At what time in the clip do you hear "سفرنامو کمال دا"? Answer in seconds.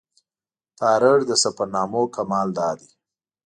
1.43-2.69